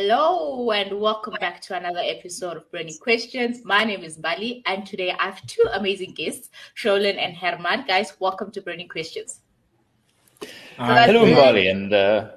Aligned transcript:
Hello 0.00 0.70
and 0.70 1.00
welcome 1.00 1.34
back 1.40 1.60
to 1.62 1.76
another 1.76 1.98
episode 1.98 2.56
of 2.56 2.70
Burning 2.70 2.96
Questions. 2.98 3.64
My 3.64 3.82
name 3.82 4.04
is 4.04 4.16
Bali 4.16 4.62
and 4.64 4.86
today 4.86 5.10
I 5.10 5.24
have 5.24 5.44
two 5.48 5.64
amazing 5.72 6.12
guests, 6.12 6.50
Sholin 6.76 7.18
and 7.18 7.36
Herman. 7.36 7.84
Guys, 7.84 8.12
welcome 8.20 8.52
to 8.52 8.60
Burning 8.62 8.86
Questions. 8.86 9.40
Hello, 10.76 11.24
Bali, 11.34 11.66
and 11.66 11.92
uh, 11.92 12.28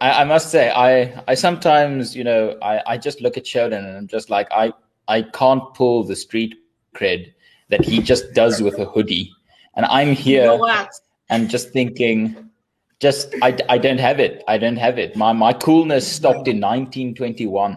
I, 0.00 0.22
I, 0.22 0.24
must 0.24 0.52
say, 0.52 0.70
I, 0.70 1.20
I 1.26 1.34
sometimes, 1.34 2.14
you 2.14 2.22
know, 2.22 2.56
I, 2.62 2.82
I 2.86 2.96
just 2.96 3.20
look 3.20 3.36
at 3.36 3.44
Sheldon 3.44 3.84
and 3.84 3.96
I'm 3.96 4.06
just 4.06 4.30
like, 4.30 4.46
I, 4.52 4.72
I 5.08 5.22
can't 5.22 5.74
pull 5.74 6.04
the 6.04 6.14
street 6.14 6.54
cred 6.94 7.32
that 7.68 7.84
he 7.84 8.00
just 8.00 8.32
does 8.32 8.62
with 8.62 8.78
a 8.78 8.84
hoodie, 8.84 9.32
and 9.74 9.86
I'm 9.86 10.12
here 10.12 10.52
you 10.52 10.58
know 10.58 10.86
and 11.30 11.50
just 11.50 11.70
thinking, 11.70 12.47
just 13.00 13.34
I, 13.42 13.56
I 13.68 13.78
don't 13.78 13.98
have 13.98 14.20
it. 14.20 14.42
I 14.48 14.58
don't 14.58 14.76
have 14.76 14.98
it. 14.98 15.16
My 15.16 15.32
my 15.32 15.52
coolness 15.52 16.10
stopped 16.10 16.48
in 16.48 16.60
1921. 16.60 17.76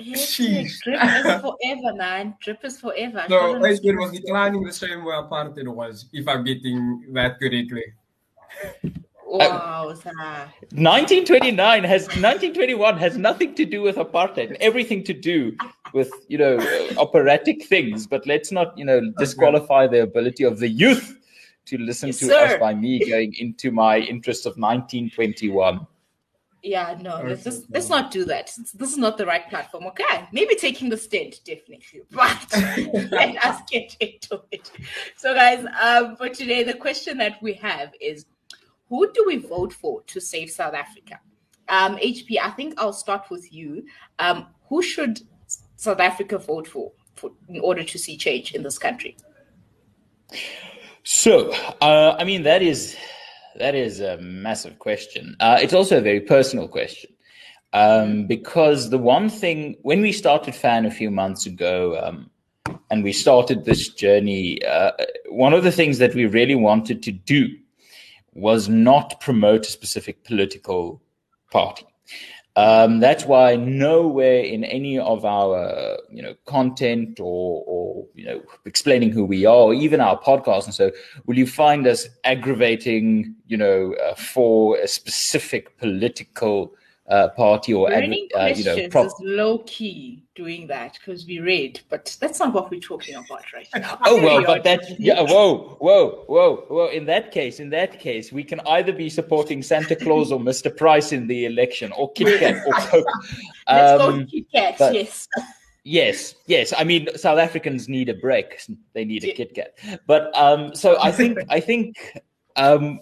Sheesh. 0.00 0.80
Drip 0.82 1.00
is 1.02 1.40
forever, 1.40 1.94
man. 1.94 2.34
Drip 2.40 2.64
is 2.64 2.80
forever. 2.80 3.24
No, 3.28 3.54
it 3.54 3.60
was 3.60 3.80
declining 3.80 4.64
the 4.64 4.72
same 4.72 5.04
way 5.04 5.14
apartheid 5.14 5.68
was, 5.68 6.06
if 6.12 6.26
I'm 6.26 6.42
getting 6.42 7.12
that 7.12 7.38
correctly. 7.38 7.84
Wow, 9.26 9.88
uh, 9.88 10.46
1929 10.70 11.84
has 11.84 12.02
1921 12.02 12.98
has 12.98 13.16
nothing 13.16 13.54
to 13.54 13.64
do 13.64 13.82
with 13.82 13.96
apartheid. 13.96 14.56
Everything 14.60 15.02
to 15.04 15.12
do 15.12 15.56
with 15.92 16.10
you 16.28 16.38
know 16.38 16.58
operatic 16.98 17.66
things. 17.66 18.06
But 18.06 18.26
let's 18.26 18.52
not 18.52 18.76
you 18.76 18.84
know 18.84 19.00
disqualify 19.18 19.86
the 19.86 20.02
ability 20.02 20.44
of 20.44 20.58
the 20.58 20.68
youth 20.68 21.16
to 21.66 21.78
listen 21.78 22.08
yes, 22.08 22.18
to 22.18 22.26
sir. 22.26 22.44
us 22.46 22.60
by 22.60 22.74
me 22.74 22.98
going 23.08 23.34
into 23.34 23.70
my 23.70 23.98
interest 23.98 24.46
of 24.46 24.52
1921. 24.52 25.86
Yeah, 26.62 26.96
no, 26.98 27.22
let's 27.22 27.44
just 27.44 27.70
let's 27.70 27.90
not 27.90 28.10
do 28.10 28.24
that. 28.24 28.50
This 28.74 28.90
is 28.90 28.96
not 28.96 29.18
the 29.18 29.26
right 29.26 29.46
platform. 29.50 29.84
Okay, 29.88 30.26
maybe 30.32 30.54
taking 30.54 30.88
the 30.88 30.96
stand 30.96 31.34
definitely, 31.44 32.00
but 32.10 32.46
let 33.10 33.44
us 33.44 33.60
get 33.70 33.94
into 34.00 34.42
it. 34.50 34.70
So, 35.16 35.34
guys, 35.34 35.66
um, 35.82 36.16
for 36.16 36.30
today, 36.30 36.62
the 36.62 36.72
question 36.72 37.18
that 37.18 37.42
we 37.42 37.52
have 37.54 37.92
is 38.00 38.24
who 38.88 39.12
do 39.12 39.24
we 39.26 39.36
vote 39.36 39.74
for 39.74 40.02
to 40.04 40.20
save 40.20 40.50
South 40.50 40.72
Africa? 40.72 41.20
Um, 41.68 41.96
HP, 41.96 42.38
I 42.42 42.50
think 42.50 42.74
I'll 42.78 42.94
start 42.94 43.28
with 43.30 43.52
you. 43.52 43.84
Um, 44.18 44.46
who 44.68 44.82
should 44.82 45.20
South 45.76 46.00
Africa 46.00 46.38
vote 46.38 46.66
for, 46.66 46.92
for 47.14 47.32
in 47.48 47.60
order 47.60 47.84
to 47.84 47.98
see 47.98 48.16
change 48.16 48.54
in 48.54 48.62
this 48.62 48.78
country? 48.78 49.16
So, 51.04 51.52
uh, 51.82 52.16
I 52.18 52.24
mean, 52.24 52.42
that 52.44 52.62
is 52.62 52.96
that 53.56 53.74
is 53.74 54.00
a 54.00 54.16
massive 54.18 54.78
question. 54.78 55.36
Uh, 55.38 55.58
it's 55.60 55.74
also 55.74 55.98
a 55.98 56.00
very 56.00 56.20
personal 56.20 56.66
question 56.66 57.10
um, 57.74 58.26
because 58.26 58.88
the 58.88 58.98
one 58.98 59.28
thing 59.28 59.76
when 59.82 60.00
we 60.00 60.12
started 60.12 60.54
Fan 60.54 60.86
a 60.86 60.90
few 60.90 61.10
months 61.10 61.44
ago, 61.44 62.00
um, 62.02 62.30
and 62.90 63.04
we 63.04 63.12
started 63.12 63.64
this 63.64 63.88
journey, 63.88 64.64
uh, 64.64 64.92
one 65.28 65.52
of 65.52 65.62
the 65.62 65.72
things 65.72 65.98
that 65.98 66.14
we 66.14 66.24
really 66.24 66.54
wanted 66.54 67.02
to 67.02 67.12
do 67.12 67.48
was 68.32 68.68
not 68.68 69.20
promote 69.20 69.66
a 69.66 69.70
specific 69.70 70.24
political 70.24 71.02
party. 71.50 71.86
Um, 72.56 73.00
that's 73.00 73.24
why 73.24 73.56
nowhere 73.56 74.38
in 74.40 74.62
any 74.62 74.96
of 74.96 75.24
our 75.24 75.98
you 76.08 76.22
know 76.22 76.34
content 76.46 77.18
or, 77.18 77.64
or 77.66 78.06
you 78.14 78.24
know 78.24 78.42
explaining 78.64 79.10
who 79.10 79.24
we 79.24 79.44
are, 79.44 79.56
or 79.56 79.74
even 79.74 80.00
our 80.00 80.20
podcast 80.20 80.66
and 80.66 80.74
so, 80.74 80.92
will 81.26 81.36
you 81.36 81.48
find 81.48 81.86
us 81.86 82.06
aggravating 82.22 83.34
you 83.48 83.56
know 83.56 83.94
uh, 83.94 84.14
for 84.14 84.76
a 84.78 84.86
specific 84.86 85.76
political 85.78 86.72
uh, 87.08 87.28
party 87.28 87.74
or 87.74 87.92
adver- 87.92 88.14
uh, 88.34 88.46
you 88.46 88.64
know 88.64 88.88
prop- 88.88 89.06
is 89.06 89.14
low 89.20 89.58
key 89.66 90.22
doing 90.34 90.66
that 90.66 90.94
because 90.94 91.26
we 91.26 91.38
read, 91.38 91.80
but 91.90 92.16
that's 92.18 92.38
not 92.38 92.54
what 92.54 92.70
we're 92.70 92.80
talking 92.80 93.14
about 93.14 93.44
right 93.52 93.68
now. 93.76 93.98
oh 94.04 94.20
well, 94.22 94.42
but 94.44 94.64
that 94.64 94.80
yeah, 94.98 95.20
whoa, 95.20 95.76
whoa, 95.80 96.24
whoa, 96.26 96.64
whoa. 96.68 96.86
In 96.88 97.04
that 97.06 97.30
case, 97.30 97.60
in 97.60 97.68
that 97.70 98.00
case, 98.00 98.32
we 98.32 98.42
can 98.42 98.60
either 98.60 98.92
be 98.92 99.10
supporting 99.10 99.62
Santa 99.62 99.94
Claus 99.94 100.32
or 100.32 100.40
Mr. 100.40 100.74
Price 100.74 101.12
in 101.12 101.26
the 101.26 101.44
election, 101.44 101.92
or 101.92 102.10
Kit 102.12 102.40
Kat 102.40 102.66
or 102.66 102.72
Coke. 102.78 103.06
Let's 103.68 104.02
um, 104.02 104.20
go 104.20 104.26
Kit 104.26 104.46
Kat. 104.54 104.76
But, 104.78 104.94
yes. 104.94 105.28
Yes, 105.86 106.34
yes. 106.46 106.72
I 106.74 106.82
mean, 106.82 107.08
South 107.14 107.38
Africans 107.38 107.90
need 107.90 108.08
a 108.08 108.14
break. 108.14 108.58
They 108.94 109.04
need 109.04 109.22
a 109.24 109.28
yeah. 109.28 109.34
Kit 109.34 109.54
Kat. 109.54 109.78
But 110.06 110.34
um, 110.34 110.74
so 110.74 110.98
I 111.02 111.12
think 111.18 111.38
I 111.50 111.60
think 111.60 112.18
um, 112.56 113.00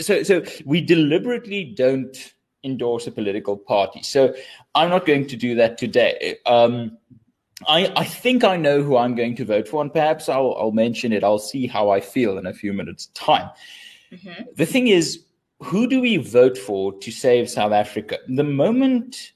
so. 0.00 0.24
So 0.24 0.42
we 0.64 0.80
deliberately 0.80 1.64
don't 1.64 2.34
endorse 2.64 3.06
a 3.06 3.12
political 3.12 3.56
party. 3.56 4.02
So 4.02 4.34
I'm 4.74 4.90
not 4.90 5.06
going 5.06 5.26
to 5.28 5.36
do 5.36 5.54
that 5.56 5.78
today. 5.78 6.38
Um, 6.46 6.98
I, 7.68 7.92
I 7.96 8.04
think 8.04 8.42
I 8.42 8.56
know 8.56 8.82
who 8.82 8.96
I'm 8.96 9.14
going 9.14 9.36
to 9.36 9.44
vote 9.44 9.68
for, 9.68 9.80
and 9.80 9.92
perhaps 9.92 10.28
I'll, 10.28 10.56
I'll 10.58 10.72
mention 10.72 11.12
it. 11.12 11.22
I'll 11.22 11.38
see 11.38 11.66
how 11.66 11.90
I 11.90 12.00
feel 12.00 12.36
in 12.38 12.46
a 12.46 12.52
few 12.52 12.72
minutes' 12.72 13.06
time. 13.14 13.48
Mm-hmm. 14.10 14.42
The 14.56 14.66
thing 14.66 14.88
is, 14.88 15.24
who 15.62 15.86
do 15.86 16.00
we 16.00 16.16
vote 16.16 16.58
for 16.58 16.98
to 16.98 17.10
save 17.10 17.48
South 17.48 17.72
Africa? 17.72 18.18
The 18.28 18.44
moment 18.44 19.32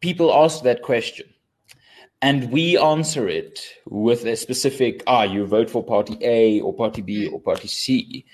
people 0.00 0.32
ask 0.32 0.62
that 0.62 0.82
question, 0.82 1.26
and 2.20 2.50
we 2.50 2.76
answer 2.76 3.28
it 3.28 3.60
with 3.86 4.24
a 4.26 4.36
specific, 4.36 5.02
ah, 5.06 5.22
you 5.22 5.46
vote 5.46 5.70
for 5.70 5.82
party 5.82 6.18
A 6.20 6.60
or 6.60 6.74
party 6.74 7.00
B 7.00 7.26
or 7.26 7.40
party 7.40 7.68
C. 7.68 8.26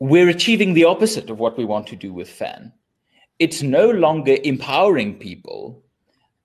We're 0.00 0.30
achieving 0.30 0.72
the 0.72 0.84
opposite 0.84 1.28
of 1.28 1.38
what 1.38 1.58
we 1.58 1.66
want 1.66 1.86
to 1.88 1.96
do 1.96 2.10
with 2.10 2.30
FAN. 2.30 2.72
It's 3.38 3.62
no 3.62 3.90
longer 3.90 4.38
empowering 4.44 5.18
people, 5.18 5.82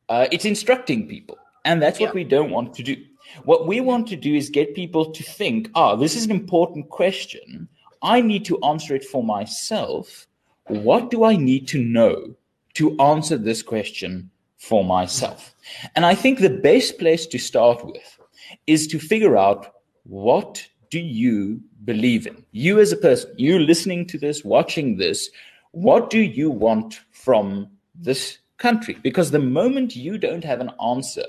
uh, 0.09 0.27
it's 0.31 0.43
instructing 0.43 1.07
people. 1.07 1.37
And 1.63 1.81
that's 1.81 1.99
what 1.99 2.09
yeah. 2.09 2.15
we 2.15 2.23
don't 2.25 2.51
want 2.51 2.73
to 2.75 2.83
do. 2.83 2.97
What 3.45 3.65
we 3.65 3.79
want 3.79 4.07
to 4.09 4.17
do 4.17 4.35
is 4.35 4.49
get 4.49 4.75
people 4.75 5.11
to 5.11 5.23
think, 5.23 5.69
ah, 5.73 5.95
this 5.95 6.15
is 6.15 6.25
an 6.25 6.31
important 6.31 6.89
question. 6.89 7.67
I 8.01 8.21
need 8.21 8.45
to 8.45 8.61
answer 8.61 8.93
it 8.93 9.05
for 9.05 9.23
myself. 9.23 10.27
What 10.67 11.09
do 11.09 11.23
I 11.23 11.37
need 11.37 11.67
to 11.69 11.83
know 11.83 12.35
to 12.75 12.99
answer 12.99 13.37
this 13.37 13.63
question 13.63 14.29
for 14.57 14.83
myself? 14.83 15.55
And 15.95 16.05
I 16.05 16.13
think 16.13 16.39
the 16.39 16.49
best 16.49 16.99
place 16.99 17.25
to 17.27 17.39
start 17.39 17.85
with 17.85 18.19
is 18.67 18.85
to 18.87 18.99
figure 18.99 19.37
out 19.37 19.73
what 20.03 20.67
do 20.91 20.99
you 20.99 21.61
believe 21.85 22.27
in? 22.27 22.43
You 22.51 22.79
as 22.79 22.91
a 22.91 22.97
person, 22.97 23.31
you 23.37 23.59
listening 23.59 24.05
to 24.07 24.17
this, 24.17 24.43
watching 24.43 24.97
this, 24.97 25.29
what 25.71 26.09
do 26.09 26.19
you 26.19 26.49
want 26.49 27.01
from 27.11 27.69
this 27.93 28.39
country? 28.57 28.97
Because 29.03 29.31
the 29.31 29.39
moment 29.39 29.95
you 29.95 30.17
don't 30.17 30.43
have 30.43 30.61
an 30.61 30.71
answer 30.83 31.25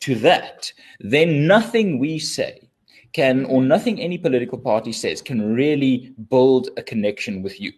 to 0.00 0.14
that, 0.16 0.72
then 1.00 1.46
nothing 1.46 1.98
we 1.98 2.18
say 2.18 2.68
can, 3.12 3.44
or 3.46 3.62
nothing 3.62 4.00
any 4.00 4.18
political 4.18 4.58
party 4.58 4.92
says, 4.92 5.22
can 5.22 5.54
really 5.54 6.14
build 6.28 6.68
a 6.76 6.82
connection 6.82 7.42
with 7.42 7.60
you. 7.60 7.72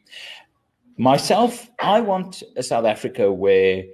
Myself, 0.96 1.70
I 1.80 2.00
want 2.00 2.42
a 2.56 2.62
South 2.62 2.84
Africa 2.84 3.32
where 3.32 3.84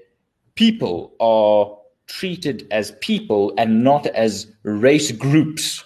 people 0.55 1.15
are 1.21 1.77
treated 2.07 2.67
as 2.71 2.93
people 3.01 3.53
and 3.59 3.85
not 3.85 4.07
as 4.07 4.47
race 4.63 5.13
groups 5.13 5.85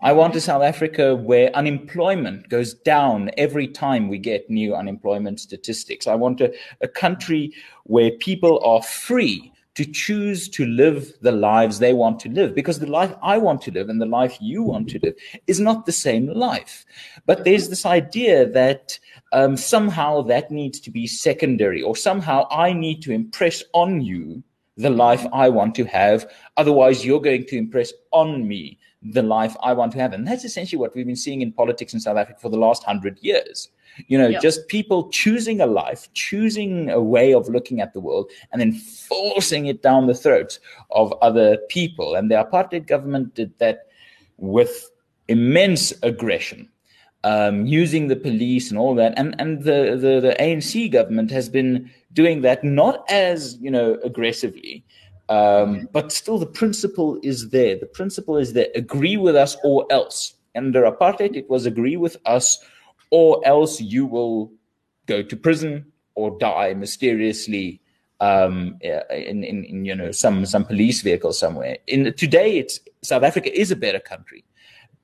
I 0.00 0.12
want 0.12 0.36
a 0.36 0.40
South 0.40 0.62
Africa 0.62 1.14
where 1.14 1.54
unemployment 1.54 2.48
goes 2.48 2.74
down 2.74 3.30
every 3.36 3.68
time 3.68 4.08
we 4.08 4.18
get 4.18 4.50
new 4.50 4.74
unemployment 4.74 5.40
statistics. 5.40 6.06
I 6.06 6.14
want 6.14 6.40
a, 6.40 6.52
a 6.80 6.88
country 6.88 7.52
where 7.84 8.10
people 8.10 8.62
are 8.64 8.82
free 8.82 9.52
to 9.74 9.84
choose 9.84 10.48
to 10.48 10.66
live 10.66 11.12
the 11.20 11.32
lives 11.32 11.78
they 11.78 11.92
want 11.92 12.20
to 12.20 12.28
live 12.28 12.54
because 12.54 12.78
the 12.78 12.86
life 12.86 13.12
I 13.22 13.38
want 13.38 13.60
to 13.62 13.72
live 13.72 13.88
and 13.88 14.00
the 14.00 14.06
life 14.06 14.38
you 14.40 14.62
want 14.62 14.88
to 14.90 15.00
live 15.00 15.14
is 15.46 15.58
not 15.58 15.84
the 15.84 15.92
same 15.92 16.28
life. 16.28 16.84
But 17.26 17.44
there's 17.44 17.68
this 17.68 17.84
idea 17.84 18.46
that 18.50 18.98
um, 19.32 19.56
somehow 19.56 20.22
that 20.22 20.50
needs 20.50 20.78
to 20.80 20.90
be 20.90 21.06
secondary 21.06 21.82
or 21.82 21.96
somehow 21.96 22.46
I 22.50 22.72
need 22.72 23.02
to 23.02 23.12
impress 23.12 23.64
on 23.72 24.00
you 24.00 24.44
the 24.76 24.90
life 24.90 25.26
I 25.32 25.48
want 25.48 25.74
to 25.76 25.84
have. 25.84 26.30
Otherwise, 26.56 27.04
you're 27.04 27.20
going 27.20 27.46
to 27.46 27.56
impress 27.56 27.92
on 28.12 28.46
me 28.46 28.78
the 29.04 29.22
life 29.22 29.54
I 29.62 29.72
want 29.74 29.92
to 29.92 29.98
have. 29.98 30.12
And 30.12 30.26
that's 30.26 30.44
essentially 30.44 30.78
what 30.78 30.94
we've 30.94 31.06
been 31.06 31.16
seeing 31.16 31.42
in 31.42 31.52
politics 31.52 31.92
in 31.92 32.00
South 32.00 32.16
Africa 32.16 32.38
for 32.40 32.48
the 32.48 32.56
last 32.56 32.82
hundred 32.82 33.18
years. 33.20 33.68
You 34.08 34.18
know, 34.18 34.32
just 34.40 34.66
people 34.66 35.08
choosing 35.10 35.60
a 35.60 35.66
life, 35.66 36.08
choosing 36.14 36.90
a 36.90 37.00
way 37.00 37.32
of 37.32 37.48
looking 37.48 37.80
at 37.80 37.92
the 37.92 38.00
world, 38.00 38.30
and 38.50 38.60
then 38.60 38.72
forcing 38.72 39.66
it 39.66 39.82
down 39.82 40.08
the 40.08 40.14
throats 40.14 40.58
of 40.90 41.12
other 41.22 41.58
people. 41.68 42.16
And 42.16 42.28
the 42.28 42.34
apartheid 42.34 42.88
government 42.88 43.34
did 43.34 43.56
that 43.58 43.86
with 44.38 44.90
immense 45.28 45.92
aggression. 46.02 46.68
Um, 47.22 47.64
using 47.64 48.08
the 48.08 48.16
police 48.16 48.68
and 48.68 48.78
all 48.78 48.94
that, 48.96 49.14
and 49.16 49.34
and 49.38 49.62
the, 49.62 49.96
the 49.98 50.20
the 50.20 50.36
ANC 50.38 50.92
government 50.92 51.30
has 51.30 51.48
been 51.48 51.90
doing 52.12 52.42
that 52.42 52.62
not 52.62 53.02
as 53.08 53.56
you 53.62 53.70
know 53.70 53.98
aggressively, 54.04 54.84
um, 55.28 55.88
but 55.92 56.12
still, 56.12 56.38
the 56.38 56.46
principle 56.46 57.18
is 57.22 57.48
there. 57.50 57.76
The 57.76 57.86
principle 57.86 58.36
is 58.36 58.52
there. 58.52 58.68
Agree 58.74 59.16
with 59.16 59.36
us 59.36 59.56
or 59.64 59.86
else. 59.90 60.34
Under 60.54 60.82
apartheid, 60.82 61.34
it 61.34 61.48
was 61.48 61.66
agree 61.66 61.96
with 61.96 62.16
us 62.26 62.58
or 63.10 63.40
else 63.46 63.80
you 63.80 64.06
will 64.06 64.52
go 65.06 65.22
to 65.22 65.36
prison 65.36 65.86
or 66.14 66.38
die 66.38 66.74
mysteriously 66.74 67.80
um, 68.20 68.76
in, 68.80 69.44
in, 69.44 69.64
in, 69.64 69.84
you 69.84 69.94
know 69.94 70.10
some 70.12 70.46
some 70.46 70.64
police 70.64 71.02
vehicle 71.02 71.32
somewhere. 71.32 71.78
In 71.86 72.12
today, 72.14 72.58
it's 72.58 72.78
South 73.02 73.22
Africa 73.22 73.56
is 73.58 73.70
a 73.70 73.76
better 73.76 73.98
country, 73.98 74.44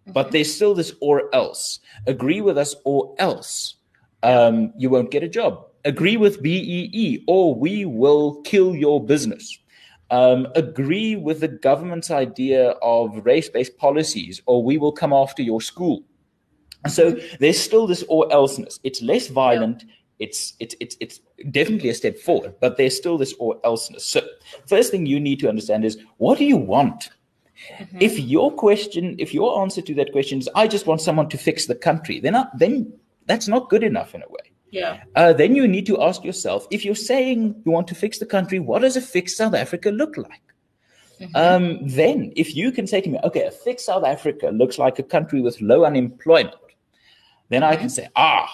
but 0.07 0.27
mm-hmm. 0.27 0.33
there's 0.33 0.55
still 0.55 0.75
this 0.75 0.95
or 1.01 1.35
else. 1.35 1.81
Agree 2.07 2.41
with 2.41 2.57
us 2.57 2.75
or 2.85 3.15
else 3.19 3.75
um, 4.23 4.73
you 4.77 4.89
won't 4.91 5.11
get 5.11 5.23
a 5.23 5.29
job. 5.29 5.67
Agree 5.85 6.17
with 6.17 6.43
BEE 6.43 7.25
or 7.27 7.55
we 7.55 7.85
will 7.85 8.41
kill 8.43 8.75
your 8.77 9.05
business. 9.05 9.59
Um, 10.11 10.49
agree 10.57 11.15
with 11.15 11.39
the 11.39 11.47
government's 11.47 12.11
idea 12.11 12.71
of 12.83 13.25
race-based 13.25 13.79
policies 13.79 14.43
or 14.47 14.65
we 14.65 14.77
will 14.77 14.91
come 14.91 15.13
after 15.13 15.41
your 15.41 15.61
school. 15.61 16.03
So 16.89 17.13
mm-hmm. 17.13 17.37
there's 17.39 17.61
still 17.61 17.87
this 17.87 18.05
or 18.09 18.31
elseness. 18.33 18.81
It's 18.83 19.03
less 19.03 19.29
violent. 19.29 19.85
It's 20.19 20.55
it's 20.59 20.75
it's 20.81 20.97
it's 21.01 21.21
definitely 21.51 21.91
a 21.91 21.95
step 21.95 22.19
forward, 22.19 22.55
but 22.61 22.77
there's 22.77 22.97
still 22.97 23.19
this 23.19 23.35
or 23.39 23.61
elseness. 23.65 24.05
So 24.05 24.21
first 24.67 24.91
thing 24.91 25.07
you 25.07 25.21
need 25.21 25.41
to 25.41 25.49
understand 25.49 25.85
is 25.85 25.99
what 26.17 26.39
do 26.39 26.45
you 26.45 26.57
want? 26.57 27.11
Mm-hmm. 27.79 27.99
If 28.01 28.19
your 28.19 28.51
question, 28.51 29.17
if 29.19 29.33
your 29.35 29.61
answer 29.63 29.83
to 29.83 29.95
that 29.95 30.13
question 30.13 30.39
is 30.39 30.49
I 30.55 30.67
just 30.67 30.87
want 30.87 31.01
someone 31.01 31.29
to 31.29 31.39
fix 31.39 31.67
the 31.67 31.75
country, 31.75 32.21
then 32.21 32.35
uh, 32.35 32.47
then 32.55 32.93
that's 33.27 33.49
not 33.49 33.69
good 33.69 33.85
enough 33.85 34.15
in 34.15 34.23
a 34.23 34.29
way. 34.29 34.50
Yeah. 34.71 35.03
Uh, 35.17 35.33
then 35.33 35.55
you 35.57 35.67
need 35.67 35.87
to 35.87 36.01
ask 36.03 36.25
yourself 36.25 36.67
if 36.71 36.85
you're 36.85 36.95
saying 36.95 37.63
you 37.65 37.73
want 37.73 37.89
to 37.89 37.95
fix 37.95 38.19
the 38.19 38.27
country, 38.27 38.59
what 38.59 38.83
does 38.83 38.97
a 38.97 39.01
fixed 39.01 39.37
South 39.37 39.55
Africa 39.55 39.91
look 39.91 40.17
like? 40.17 40.43
Mm-hmm. 41.21 41.37
Um, 41.37 41.87
then, 41.87 42.33
if 42.35 42.57
you 42.57 42.73
can 42.73 42.87
say 42.87 43.01
to 43.01 43.09
me, 43.09 43.19
okay, 43.25 43.45
a 43.45 43.51
fixed 43.51 43.87
South 43.87 44.05
Africa 44.05 44.49
looks 44.49 44.79
like 44.79 44.99
a 44.99 45.03
country 45.03 45.43
with 45.43 45.61
low 45.61 45.85
unemployment, 45.85 46.55
then 47.51 47.63
mm-hmm. 47.63 47.73
I 47.73 47.77
can 47.77 47.91
say, 47.91 48.09
ah, 48.17 48.49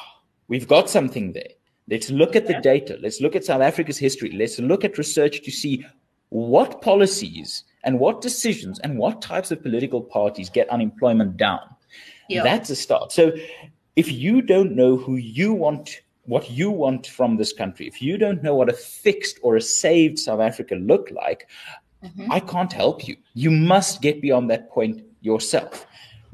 we've 0.48 0.66
got 0.66 0.90
something 0.90 1.32
there. 1.32 1.50
Let's 1.88 2.10
look 2.10 2.34
at 2.34 2.48
the 2.48 2.60
data. 2.60 2.98
Let's 3.00 3.20
look 3.20 3.36
at 3.36 3.44
South 3.44 3.62
Africa's 3.62 3.98
history. 3.98 4.32
Let's 4.32 4.58
look 4.58 4.84
at 4.84 4.98
research 4.98 5.42
to 5.42 5.50
see 5.52 5.86
what 6.30 6.82
policies 6.82 7.62
and 7.84 8.00
what 8.00 8.20
decisions 8.20 8.80
and 8.80 8.98
what 8.98 9.22
types 9.22 9.52
of 9.52 9.62
political 9.62 10.00
parties 10.00 10.50
get 10.50 10.68
unemployment 10.68 11.36
down. 11.36 11.60
Yeah. 12.28 12.42
That's 12.42 12.70
a 12.70 12.76
start. 12.76 13.12
So 13.12 13.32
if 13.94 14.10
you 14.10 14.42
don't 14.42 14.74
know 14.74 14.96
who 14.96 15.14
you 15.14 15.52
want, 15.52 16.00
what 16.26 16.50
you 16.50 16.70
want 16.70 17.06
from 17.06 17.36
this 17.36 17.52
country, 17.52 17.86
if 17.86 18.02
you 18.02 18.18
don't 18.18 18.42
know 18.42 18.54
what 18.54 18.68
a 18.68 18.72
fixed 18.72 19.38
or 19.42 19.56
a 19.56 19.60
saved 19.60 20.18
South 20.18 20.40
Africa 20.40 20.74
look 20.74 21.10
like, 21.10 21.48
mm-hmm. 22.04 22.30
I 22.30 22.40
can't 22.40 22.72
help 22.72 23.06
you. 23.08 23.16
You 23.34 23.50
must 23.50 24.02
get 24.02 24.20
beyond 24.20 24.50
that 24.50 24.70
point 24.70 25.02
yourself. 25.20 25.86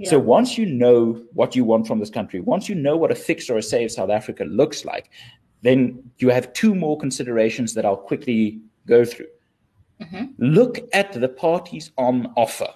So 0.04 0.18
once 0.18 0.58
you 0.58 0.66
know 0.66 1.22
what 1.32 1.54
you 1.54 1.64
want 1.64 1.86
from 1.86 2.00
this 2.00 2.10
country, 2.10 2.40
once 2.40 2.68
you 2.68 2.74
know 2.74 2.96
what 2.96 3.12
a 3.12 3.14
fixed 3.14 3.50
or 3.50 3.58
a 3.58 3.62
saved 3.62 3.92
South 3.92 4.10
Africa 4.10 4.44
looks 4.44 4.84
like, 4.84 5.10
then 5.62 6.02
you 6.18 6.28
have 6.30 6.52
two 6.52 6.74
more 6.74 6.98
considerations 6.98 7.74
that 7.74 7.84
I'll 7.84 7.96
quickly 7.96 8.60
go 8.86 9.04
through. 9.04 9.28
Mm-hmm. 10.00 10.24
Look 10.38 10.80
at 10.92 11.12
the 11.12 11.28
parties 11.28 11.92
on 11.98 12.32
offer. 12.36 12.68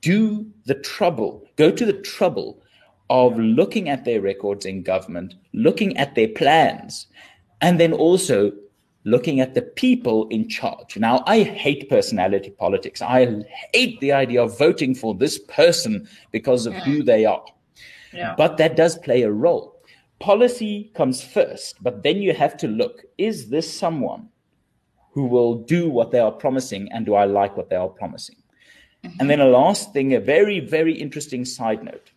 Do 0.00 0.46
the 0.64 0.74
trouble, 0.74 1.46
go 1.56 1.70
to 1.70 1.84
the 1.84 2.00
trouble 2.00 2.62
of 3.10 3.38
looking 3.38 3.90
at 3.90 4.06
their 4.06 4.22
records 4.22 4.64
in 4.64 4.82
government, 4.82 5.34
looking 5.52 5.94
at 5.98 6.14
their 6.14 6.28
plans, 6.28 7.06
and 7.60 7.78
then 7.78 7.92
also 7.92 8.52
looking 9.04 9.40
at 9.40 9.54
the 9.54 9.62
people 9.62 10.26
in 10.28 10.48
charge. 10.48 10.96
Now, 10.96 11.22
I 11.26 11.42
hate 11.42 11.90
personality 11.90 12.50
politics. 12.50 13.02
I 13.02 13.44
hate 13.74 14.00
the 14.00 14.12
idea 14.12 14.42
of 14.42 14.58
voting 14.58 14.94
for 14.94 15.14
this 15.14 15.38
person 15.38 16.08
because 16.32 16.64
of 16.64 16.72
yeah. 16.72 16.84
who 16.84 17.02
they 17.02 17.26
are. 17.26 17.44
Yeah. 18.12 18.34
But 18.36 18.56
that 18.56 18.76
does 18.76 18.96
play 18.96 19.22
a 19.22 19.30
role 19.30 19.80
policy 20.20 20.92
comes 20.94 21.22
first, 21.22 21.82
but 21.82 22.02
then 22.02 22.22
you 22.22 22.32
have 22.32 22.56
to 22.58 22.68
look 22.68 23.04
is 23.18 23.48
this 23.48 23.72
someone 23.72 24.28
who 25.12 25.24
will 25.24 25.56
do 25.56 25.90
what 25.90 26.12
they 26.12 26.20
are 26.20 26.30
promising, 26.30 26.92
and 26.92 27.04
do 27.04 27.14
I 27.14 27.24
like 27.24 27.56
what 27.56 27.68
they 27.68 27.76
are 27.76 27.88
promising? 27.88 28.36
Mm-hmm. 29.02 29.16
And 29.18 29.30
then 29.30 29.40
a 29.40 29.46
last 29.46 29.92
thing, 29.92 30.14
a 30.14 30.20
very, 30.20 30.60
very 30.60 30.94
interesting 30.94 31.44
side 31.44 31.82
note. 31.82 32.09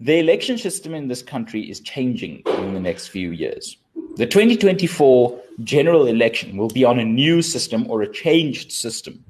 The 0.00 0.18
election 0.18 0.58
system 0.58 0.94
in 0.94 1.08
this 1.08 1.22
country 1.22 1.68
is 1.68 1.80
changing 1.80 2.42
in 2.46 2.74
the 2.74 2.80
next 2.80 3.08
few 3.08 3.32
years. 3.32 3.76
The 4.16 4.26
2024 4.26 5.40
general 5.64 6.06
election 6.06 6.56
will 6.56 6.68
be 6.68 6.84
on 6.84 7.00
a 7.00 7.04
new 7.04 7.42
system 7.42 7.90
or 7.90 8.02
a 8.02 8.12
changed 8.12 8.70
system. 8.70 9.24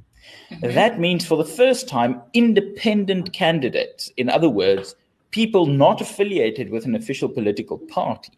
Mm-hmm. 0.51 0.75
That 0.75 1.01
means 1.01 1.27
for 1.27 1.37
the 1.37 1.45
first 1.45 1.89
time, 1.89 2.21
independent 2.35 3.33
candidates, 3.33 4.11
in 4.17 4.29
other 4.29 4.49
words, 4.49 4.95
people 5.31 5.67
not 5.67 6.01
affiliated 6.01 6.71
with 6.71 6.85
an 6.85 6.95
official 6.95 7.29
political 7.29 7.79
party 7.79 8.33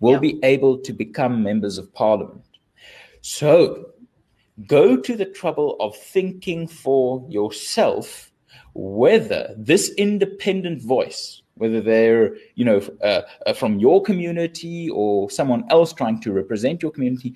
will 0.00 0.14
yeah. 0.14 0.18
be 0.18 0.40
able 0.42 0.78
to 0.78 0.92
become 0.92 1.42
members 1.42 1.78
of 1.78 1.92
parliament. 1.92 2.44
So 3.20 3.90
go 4.66 4.96
to 4.96 5.16
the 5.16 5.26
trouble 5.26 5.76
of 5.80 5.96
thinking 5.96 6.68
for 6.68 7.24
yourself 7.28 8.32
whether 8.74 9.54
this 9.56 9.90
independent 9.94 10.82
voice, 10.82 11.42
whether 11.56 11.80
they're 11.80 12.36
you 12.54 12.64
know 12.64 12.80
uh, 13.02 13.22
uh, 13.46 13.52
from 13.52 13.78
your 13.78 14.02
community 14.02 14.88
or 14.90 15.30
someone 15.30 15.64
else 15.70 15.92
trying 15.92 16.20
to 16.20 16.32
represent 16.32 16.82
your 16.82 16.92
community, 16.92 17.34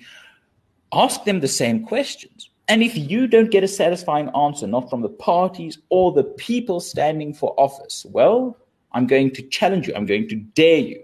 ask 0.93 1.23
them 1.23 1.39
the 1.39 1.47
same 1.47 1.85
questions. 1.85 2.49
And 2.67 2.81
if 2.81 2.95
you 2.95 3.27
don't 3.27 3.51
get 3.51 3.63
a 3.63 3.67
satisfying 3.67 4.29
answer, 4.29 4.65
not 4.65 4.89
from 4.89 5.01
the 5.01 5.09
parties 5.09 5.79
or 5.89 6.13
the 6.13 6.23
people 6.23 6.79
standing 6.79 7.33
for 7.33 7.53
office, 7.59 8.05
well, 8.09 8.57
I'm 8.93 9.07
going 9.07 9.31
to 9.31 9.41
challenge 9.41 9.87
you. 9.87 9.95
I'm 9.95 10.05
going 10.05 10.29
to 10.29 10.35
dare 10.35 10.77
you 10.77 11.03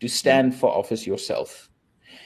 to 0.00 0.08
stand 0.08 0.54
for 0.54 0.70
office 0.70 1.06
yourself. 1.06 1.68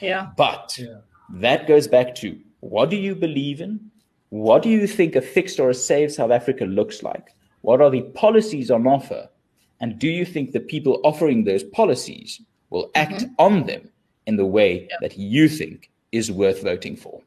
Yeah. 0.01 0.27
But 0.37 0.77
yeah. 0.77 0.99
that 1.31 1.67
goes 1.67 1.87
back 1.87 2.15
to 2.15 2.37
what 2.59 2.89
do 2.89 2.95
you 2.95 3.15
believe 3.15 3.61
in? 3.61 3.91
What 4.29 4.63
do 4.63 4.69
you 4.69 4.87
think 4.87 5.15
a 5.15 5.21
fixed 5.21 5.59
or 5.59 5.69
a 5.69 5.73
saved 5.73 6.13
South 6.13 6.31
Africa 6.31 6.65
looks 6.65 7.03
like? 7.03 7.29
What 7.61 7.81
are 7.81 7.89
the 7.89 8.01
policies 8.01 8.69
on 8.69 8.85
offer? 8.85 9.29
And 9.85 9.99
do 9.99 10.07
you 10.07 10.25
think 10.25 10.51
the 10.51 10.59
people 10.59 10.99
offering 11.03 11.43
those 11.43 11.63
policies 11.63 12.41
will 12.71 12.89
act 12.95 13.21
mm-hmm. 13.21 13.35
on 13.37 13.67
them 13.67 13.87
in 14.25 14.35
the 14.35 14.43
way 14.43 14.87
yeah. 14.89 14.95
that 14.99 15.15
you 15.15 15.47
think 15.47 15.91
is 16.11 16.31
worth 16.31 16.63
voting 16.63 16.95
for? 16.95 17.21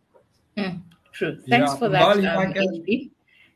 Mm, 0.56 0.82
true. 1.12 1.38
Thanks 1.48 1.70
yeah. 1.70 1.76
for 1.76 1.88
that. 1.88 2.02
um, 2.02 2.52
can... 2.52 3.10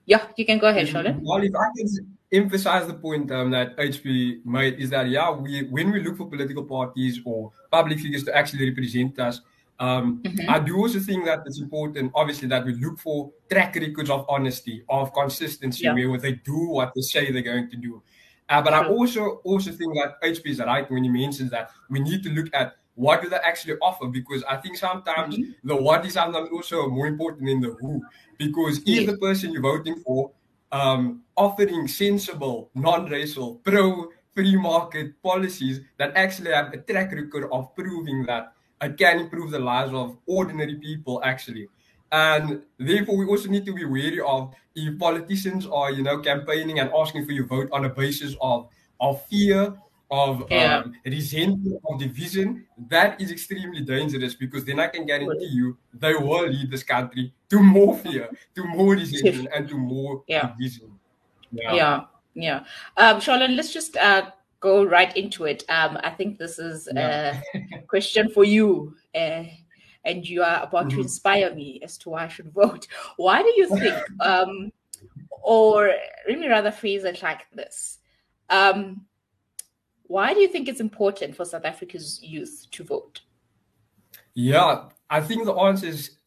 Yeah, 0.07 0.27
you 0.37 0.47
can 0.47 0.59
go 0.61 0.69
ahead, 0.69 0.87
Charlotte. 0.87 1.17
Well, 1.21 1.43
if 1.43 1.53
I 1.53 1.67
can 1.77 1.89
emphasize 2.31 2.87
the 2.87 2.95
point 2.95 3.33
um, 3.33 3.51
that 3.51 3.77
HP 3.77 4.47
made 4.47 4.79
is 4.79 4.91
that 4.91 5.09
yeah, 5.09 5.33
we 5.33 5.65
when 5.65 5.91
we 5.91 6.01
look 6.01 6.17
for 6.17 6.29
political 6.29 6.63
parties 6.63 7.19
or 7.25 7.51
public 7.73 7.99
figures 7.99 8.23
to 8.27 8.37
actually 8.37 8.69
represent 8.71 9.19
us, 9.19 9.41
um, 9.81 10.23
mm-hmm. 10.23 10.49
I 10.49 10.61
do 10.61 10.77
also 10.77 11.01
think 11.01 11.25
that 11.25 11.41
it's 11.45 11.59
important, 11.59 12.13
obviously, 12.15 12.47
that 12.55 12.65
we 12.65 12.75
look 12.75 13.01
for 13.01 13.33
track 13.51 13.75
records 13.75 14.11
of 14.11 14.25
honesty, 14.29 14.85
of 14.89 15.13
consistency, 15.13 15.87
yeah. 15.87 15.93
where 15.93 16.19
they 16.19 16.35
do 16.35 16.69
what 16.69 16.93
they 16.95 17.01
say 17.01 17.33
they're 17.33 17.43
going 17.43 17.69
to 17.69 17.77
do. 17.77 18.01
Uh, 18.53 18.61
but 18.61 18.75
I 18.75 18.87
also 18.87 19.41
also 19.45 19.73
think 19.73 19.95
that 19.95 20.21
HP 20.23 20.47
is 20.51 20.59
right 20.59 20.89
when 20.91 21.05
he 21.05 21.09
mentions 21.09 21.51
that 21.53 21.71
we 21.89 22.01
need 22.01 22.23
to 22.25 22.29
look 22.29 22.49
at 22.53 22.77
what 22.97 23.23
do 23.23 23.31
they 23.31 23.37
actually 23.37 23.77
offer 23.81 24.09
because 24.09 24.45
I 24.45 24.57
think 24.59 24.77
sometimes 24.77 25.39
mm-hmm. 25.39 25.67
the 25.69 25.75
what 25.75 26.05
is 26.05 26.13
sometimes 26.13 26.51
also 26.53 26.87
more 26.89 27.07
important 27.07 27.47
than 27.47 27.63
the 27.63 27.71
who 27.81 28.03
because 28.37 28.83
if 28.85 29.07
the 29.07 29.17
person 29.17 29.53
you're 29.53 29.63
voting 29.63 29.97
for 30.05 30.33
um, 30.71 31.23
offering 31.35 31.89
sensible, 31.89 32.71
non-racial, 32.75 33.55
pro-free 33.65 34.57
market 34.57 35.23
policies 35.23 35.81
that 35.97 36.13
actually 36.15 36.53
have 36.53 36.75
a 36.75 36.77
track 36.77 37.11
record 37.13 37.49
of 37.51 37.75
proving 37.75 38.27
that 38.27 38.53
it 38.83 38.99
can 38.99 39.21
improve 39.21 39.51
the 39.51 39.59
lives 39.59 39.95
of 39.95 40.19
ordinary 40.27 40.75
people 40.75 41.23
actually. 41.25 41.69
And 42.13 42.63
therefore, 42.79 43.17
we 43.17 43.27
also 43.27 43.49
need 43.49 43.65
to 43.67 43.73
be 43.73 43.85
wary 43.87 44.21
of 44.21 44.55
if 44.75 44.99
politicians 44.99 45.67
are, 45.67 45.91
you 45.91 46.03
know, 46.03 46.19
campaigning 46.19 46.79
and 46.79 46.91
asking 46.95 47.25
for 47.25 47.33
your 47.33 47.47
vote 47.47 47.69
on 47.73 47.87
a 47.87 47.89
basis 47.89 48.37
of 48.41 48.69
of 49.01 49.25
fear 49.27 49.75
of 50.13 50.45
yeah. 50.51 50.77
um, 50.77 50.93
resentment, 51.07 51.81
of 51.89 51.99
division, 51.99 52.67
that 52.91 53.19
is 53.19 53.33
extremely 53.33 53.81
dangerous 53.81 54.35
because 54.35 54.63
then 54.63 54.79
I 54.79 54.89
can 54.89 55.07
guarantee 55.07 55.47
you 55.47 55.79
they 55.95 56.13
will 56.13 56.49
lead 56.49 56.71
this 56.71 56.83
country 56.83 57.33
to 57.49 57.61
more 57.61 57.97
fear, 57.97 58.29
to 58.55 58.65
more 58.65 58.93
resentment, 58.93 59.49
and 59.55 59.67
to 59.71 59.79
more 59.79 60.23
yeah. 60.29 60.53
division. 60.53 60.93
Yeah, 61.51 61.73
yeah. 61.73 62.01
yeah. 62.35 62.65
Um, 62.99 63.21
Charlotte, 63.21 63.53
let's 63.53 63.73
just 63.73 63.97
uh, 63.97 64.31
go 64.61 64.85
right 64.85 65.17
into 65.17 65.47
it. 65.47 65.65
Um, 65.71 65.99
I 66.05 66.11
think 66.11 66.39
this 66.39 66.59
is 66.59 66.91
yeah. 66.95 67.41
a 67.55 67.79
question 67.89 68.29
for 68.31 68.45
you. 68.45 68.95
Uh, 69.15 69.45
and 70.05 70.29
you 70.29 70.43
are 70.43 70.63
about 70.63 70.87
mm-hmm. 70.87 70.97
to 70.97 71.03
inspire 71.03 71.55
me 71.55 71.81
as 71.83 71.97
to 71.99 72.11
why 72.11 72.25
I 72.25 72.29
should 72.29 72.53
vote. 72.53 72.87
Why 73.17 73.43
do 73.43 73.53
you 73.57 73.69
think, 73.69 73.95
um, 74.21 74.73
or 75.31 75.93
let 76.29 76.39
me 76.39 76.49
rather 76.49 76.73
phrase 76.73 77.05
it 77.05 77.23
like 77.23 77.51
this: 77.55 77.99
um, 78.51 79.07
why 80.05 80.35
do 80.35 80.41
you 80.41 80.49
think 80.49 80.69
it's 80.69 80.81
important 80.81 81.35
for 81.35 81.45
South 81.45 81.65
Africa's 81.65 82.23
youth 82.23 82.67
to 82.73 82.85
vote? 82.85 83.23
Yeah, 84.35 84.89
I 85.09 85.21
think 85.21 85.45
the 85.45 85.55
answer 85.55 85.87
is 85.87 86.19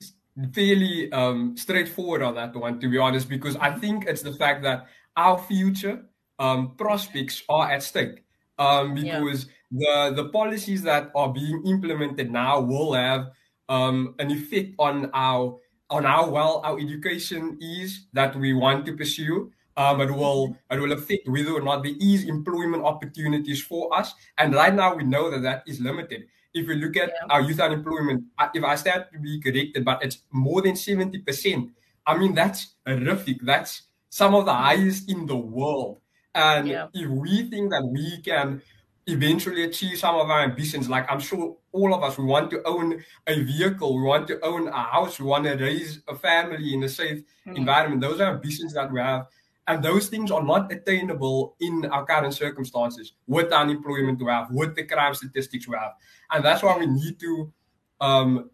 fairly 0.53 1.12
um, 1.12 1.55
straightforward 1.55 2.22
on 2.22 2.36
that 2.36 2.55
one, 2.55 2.79
to 2.79 2.89
be 2.89 2.98
honest, 2.98 3.29
because 3.29 3.55
I 3.58 3.72
think 3.72 4.05
it's 4.05 4.22
the 4.22 4.34
fact 4.34 4.63
that 4.63 4.88
our 5.15 5.38
future 5.38 6.03
um, 6.39 6.75
prospects 6.75 7.44
are 7.48 7.72
at 7.72 7.84
stake. 7.84 8.24
Um, 8.58 8.94
because 8.94 9.48
yeah. 9.70 10.10
the 10.12 10.24
the 10.24 10.29
policies 10.29 10.82
that 10.84 11.12
are 11.13 11.32
being 11.32 11.62
implemented 11.65 12.32
now 12.32 12.62
will 12.62 12.94
have 12.94 13.32
um, 13.69 14.15
an 14.19 14.31
effect 14.31 14.74
on 14.79 15.10
our 15.13 15.57
on 15.89 16.03
how 16.03 16.29
well 16.29 16.62
our 16.63 16.79
education 16.79 17.57
is 17.62 18.07
that 18.13 18.36
we 18.36 18.53
want 18.53 18.86
to 18.86 18.93
pursue. 18.98 19.51
Um, 19.77 20.00
it 20.01 20.10
will 20.10 20.57
it 20.72 20.79
will 20.79 20.93
affect 20.93 21.27
whether 21.27 21.51
or 21.51 21.62
not 21.62 21.84
there 21.84 21.95
is 22.00 22.24
employment 22.24 22.84
opportunities 22.84 23.62
for 23.62 23.93
us. 23.93 24.13
And 24.38 24.55
right 24.55 24.74
now 24.74 24.95
we 24.95 25.03
know 25.03 25.29
that 25.29 25.41
that 25.43 25.63
is 25.67 25.79
limited. 25.79 26.25
If 26.53 26.67
we 26.67 26.75
look 26.75 26.95
at 26.95 27.10
yeah. 27.10 27.27
our 27.29 27.41
youth 27.41 27.60
unemployment, 27.60 28.24
if 28.53 28.63
I 28.63 28.75
start 28.75 29.12
to 29.12 29.19
be 29.19 29.41
corrected, 29.41 29.84
but 29.84 30.01
it's 30.01 30.19
more 30.31 30.62
than 30.62 30.75
seventy 30.75 31.19
percent. 31.19 31.72
I 32.07 32.17
mean 32.17 32.34
that's 32.34 32.75
horrific. 32.88 33.41
That's 33.43 33.84
some 34.10 34.34
of 34.34 34.45
the 34.45 34.53
highest 34.53 35.10
in 35.12 35.25
the 35.25 35.36
world. 35.36 36.00
And 36.34 36.67
yeah. 36.67 36.88
if 36.93 37.10
we 37.10 37.50
think 37.50 37.72
that 37.72 37.84
we 37.84 38.22
can 38.22 38.62
eventually 39.07 39.63
achieve 39.63 39.97
some 39.97 40.15
of 40.15 40.29
our 40.29 40.41
ambitions. 40.41 40.89
Like 40.89 41.09
I'm 41.12 41.19
sure 41.19 41.57
all 41.71 41.93
of 41.93 42.03
us, 42.03 42.17
we 42.17 42.25
want 42.25 42.50
to 42.51 42.62
own 42.65 43.03
a 43.27 43.43
vehicle, 43.43 43.95
we 43.95 44.01
want 44.01 44.27
to 44.27 44.39
own 44.43 44.67
a 44.67 44.83
house, 44.83 45.19
we 45.19 45.25
want 45.25 45.45
to 45.45 45.55
raise 45.55 46.01
a 46.07 46.15
family 46.15 46.74
in 46.74 46.83
a 46.83 46.89
safe 46.89 47.19
mm-hmm. 47.19 47.55
environment. 47.55 48.01
Those 48.01 48.19
are 48.19 48.33
ambitions 48.33 48.74
that 48.74 48.91
we 48.91 49.00
have. 49.00 49.27
And 49.67 49.83
those 49.83 50.09
things 50.09 50.29
are 50.29 50.43
not 50.43 50.71
attainable 50.71 51.55
in 51.59 51.85
our 51.85 52.05
current 52.05 52.35
circumstances 52.35 53.13
with 53.25 53.50
the 53.50 53.57
unemployment 53.57 54.19
we 54.19 54.31
have, 54.31 54.51
with 54.51 54.75
the 54.75 54.83
crime 54.83 55.15
statistics 55.15 55.67
we 55.67 55.75
have. 55.75 55.93
And 56.31 56.45
that's 56.45 56.62
why 56.62 56.77
we 56.77 56.85
need 56.85 57.19
to 57.19 57.51
um, 58.00 58.51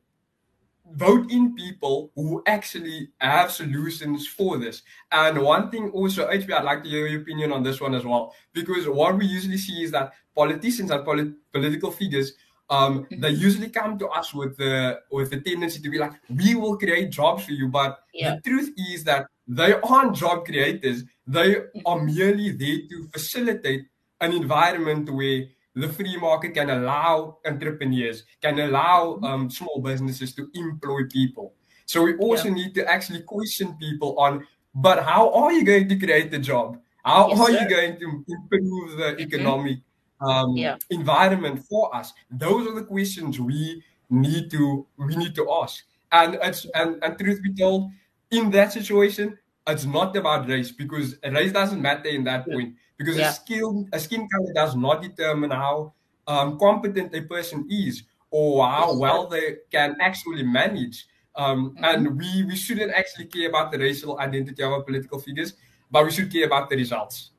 vote 0.94 1.32
in 1.32 1.56
people 1.56 2.12
who 2.16 2.44
actually 2.46 3.10
have 3.20 3.52
solutions 3.52 4.28
for 4.28 4.58
this. 4.58 4.82
And 5.12 5.42
one 5.42 5.70
thing 5.70 5.90
also, 5.92 6.30
HP, 6.30 6.52
I'd 6.52 6.64
like 6.64 6.84
to 6.84 6.90
hear 6.90 7.08
your 7.08 7.22
opinion 7.22 7.52
on 7.52 7.64
this 7.64 7.80
one 7.80 7.96
as 7.96 8.06
well, 8.06 8.34
because 8.54 8.88
what 8.88 9.18
we 9.18 9.26
usually 9.26 9.58
see 9.58 9.84
is 9.84 9.92
that 9.92 10.14
politicians 10.36 10.92
and 10.92 11.04
polit- 11.06 11.52
political 11.52 11.92
figures, 11.92 12.34
um, 12.70 13.04
mm-hmm. 13.04 13.20
they 13.20 13.30
usually 13.30 13.70
come 13.70 14.00
to 14.00 14.08
us 14.08 14.34
with 14.34 14.58
the 14.58 15.02
with 15.12 15.30
the 15.30 15.42
tendency 15.42 15.82
to 15.82 15.90
be 15.90 15.98
like, 15.98 16.14
we 16.30 16.56
will 16.56 16.78
create 16.78 17.12
jobs 17.12 17.46
for 17.46 17.52
you. 17.52 17.68
But 17.68 18.00
yeah. 18.14 18.36
the 18.36 18.42
truth 18.50 18.72
is 18.94 19.04
that 19.04 19.28
they 19.48 19.74
aren't 19.74 20.16
job 20.16 20.46
creators. 20.46 21.04
They 21.28 21.58
are 21.86 22.00
merely 22.02 22.52
there 22.52 22.78
to 22.90 23.10
facilitate 23.12 23.86
an 24.22 24.34
environment 24.34 25.10
where 25.10 25.46
the 25.75 25.88
free 25.88 26.18
market 26.18 26.54
can 26.54 26.70
allow 26.70 27.38
entrepreneurs, 27.46 28.24
can 28.42 28.60
allow 28.60 29.20
um, 29.24 29.50
small 29.50 29.80
businesses 29.80 30.34
to 30.36 30.50
employ 30.54 31.01
people. 31.10 31.54
So 31.86 32.04
we 32.04 32.16
also 32.18 32.48
yeah. 32.48 32.54
need 32.54 32.75
to 32.75 32.86
actually 32.90 33.22
question 33.24 33.75
people 33.80 34.18
on, 34.20 34.46
but 34.75 35.04
how 35.04 35.32
are 35.34 35.51
you 35.51 35.63
going 35.63 35.88
to 35.90 35.96
create 35.96 36.32
the 36.32 36.40
job? 36.40 36.78
How 37.04 37.30
yes, 37.30 37.40
are 37.40 37.51
sir. 37.51 37.60
you 37.62 37.70
going 37.70 38.00
to 38.00 38.25
improve 38.28 38.98
the 38.98 39.04
mm-hmm. 39.04 39.22
economic 39.22 39.80
um, 40.22 40.56
yeah. 40.56 40.78
environment 40.90 41.63
for 41.70 41.94
us? 41.96 42.13
Those 42.30 42.68
are 42.68 42.75
the 42.75 42.84
questions 42.84 43.40
we 43.40 43.84
need 44.10 44.51
to 44.51 44.86
we 44.98 45.16
need 45.16 45.34
to 45.36 45.51
ask. 45.51 45.84
And 46.12 46.38
it's 46.44 46.66
and, 46.75 47.01
and 47.04 47.18
truth 47.18 47.42
be 47.42 47.54
told, 47.54 47.90
in 48.30 48.51
that 48.51 48.74
situation, 48.74 49.38
it's 49.72 49.86
not 49.86 50.16
about 50.16 50.48
race 50.48 50.72
because 50.72 51.18
race 51.24 51.51
doesn't 51.51 51.82
matter 51.82 52.10
in 52.10 52.24
that 52.25 52.46
point 52.46 52.75
because 52.98 53.18
yeah. 53.18 53.30
a 53.30 53.34
skill 53.34 53.86
a 53.94 54.00
skin 54.00 54.28
color 54.30 54.54
does 54.54 54.75
not 54.75 55.01
determine 55.01 55.51
how 55.51 55.94
um, 56.28 56.60
competent 56.60 57.13
a 57.16 57.22
person 57.22 57.68
is 57.70 58.04
or 58.30 58.66
how 58.66 58.98
well 58.98 59.28
they 59.28 59.58
can 59.72 59.98
actually 60.00 60.44
manage. 60.44 61.08
Um, 61.36 61.72
mm-hmm. 61.72 61.84
And 61.84 62.18
we 62.18 62.44
we 62.44 62.56
shouldn't 62.56 62.94
actually 62.94 63.25
care 63.25 63.50
about 63.50 63.72
the 63.72 63.80
racial 63.80 64.20
identity 64.20 64.62
of 64.63 64.72
our 64.72 64.84
political 64.84 65.20
figures, 65.20 65.54
but 65.90 66.06
we 66.06 66.12
should 66.12 66.32
care 66.32 66.46
about 66.46 66.70
the 66.70 66.75
results. 66.75 67.32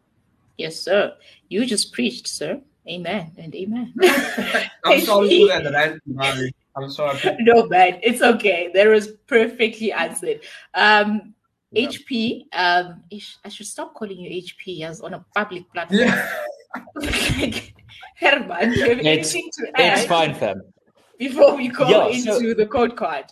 Yes, 0.58 0.78
sir. 0.78 1.14
You 1.48 1.64
just 1.66 1.92
preached, 1.92 2.28
sir. 2.28 2.60
Amen 2.88 3.30
and 3.38 3.54
amen. 3.54 3.94
I'm 4.84 5.00
sorry 5.00 5.40
for 5.40 5.48
that 5.48 5.72
rant, 5.72 6.02
I'm 6.76 6.90
sorry. 6.90 7.18
No, 7.40 7.66
man, 7.68 8.00
it's 8.02 8.22
okay. 8.22 8.70
That 8.74 8.88
was 8.88 9.08
perfectly 9.26 9.92
answered. 9.92 10.40
Um, 10.74 11.34
yeah. 11.72 11.88
HP, 11.88 12.44
um, 12.52 13.02
I 13.44 13.48
should 13.48 13.66
stop 13.66 13.94
calling 13.94 14.18
you 14.18 14.42
HP 14.42 14.82
as 14.82 15.00
on 15.00 15.14
a 15.14 15.24
public 15.34 15.70
platform. 15.72 16.00
Yeah. 16.00 16.28
Herman, 18.16 18.72
you 18.72 18.88
have 18.88 18.98
it's, 18.98 19.34
anything 19.34 19.50
to 19.58 19.80
add? 19.80 19.98
It's 19.98 20.06
fine, 20.06 20.34
fam. 20.34 20.62
Before 21.18 21.56
we 21.56 21.68
go 21.68 21.88
yeah, 21.88 22.06
into 22.06 22.32
so, 22.32 22.54
the 22.54 22.66
code 22.66 22.96
card. 22.96 23.26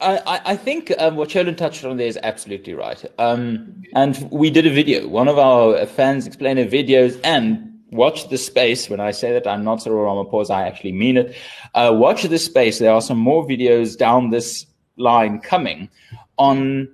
I, 0.00 0.40
I 0.44 0.56
think 0.56 0.92
um, 0.98 1.16
what 1.16 1.28
Sholin 1.28 1.56
touched 1.56 1.84
on 1.84 1.96
there 1.96 2.06
is 2.06 2.18
absolutely 2.22 2.74
right. 2.74 3.04
Um, 3.18 3.82
and 3.94 4.28
we 4.30 4.50
did 4.50 4.66
a 4.66 4.70
video. 4.70 5.06
One 5.06 5.28
of 5.28 5.38
our 5.38 5.86
fans 5.86 6.26
explained 6.26 6.58
a 6.58 6.66
videos 6.66 7.20
and 7.22 7.80
watch 7.90 8.28
the 8.28 8.38
space. 8.38 8.90
When 8.90 9.00
I 9.00 9.12
say 9.12 9.32
that, 9.32 9.46
I'm 9.46 9.62
not 9.62 9.82
Cyril 9.82 10.04
Ramaphosa. 10.04 10.50
I 10.50 10.66
actually 10.66 10.92
mean 10.92 11.18
it. 11.18 11.36
Uh, 11.74 11.92
watch 11.94 12.24
the 12.24 12.38
space. 12.38 12.78
There 12.78 12.92
are 12.92 13.00
some 13.00 13.18
more 13.18 13.46
videos 13.46 13.96
down 13.96 14.30
this 14.30 14.66
line 14.96 15.40
coming 15.40 15.88
on 16.36 16.88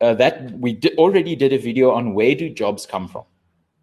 uh, 0.00 0.14
that 0.14 0.52
we 0.58 0.72
di- 0.74 0.94
already 0.96 1.34
did 1.34 1.52
a 1.52 1.58
video 1.58 1.90
on 1.90 2.14
where 2.14 2.34
do 2.34 2.48
jobs 2.48 2.86
come 2.86 3.08
from. 3.08 3.24